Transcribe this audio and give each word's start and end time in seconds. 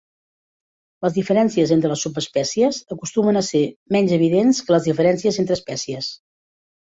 Les 1.07 1.15
diferències 1.17 1.73
entre 1.75 1.91
les 1.91 2.05
subespècies 2.07 2.79
acostumen 2.95 3.39
a 3.41 3.45
ser 3.49 3.63
menys 3.97 4.15
evidents 4.19 4.61
que 4.69 4.75
les 4.77 4.87
diferències 4.91 5.41
entre 5.45 5.59
espècies. 5.61 6.11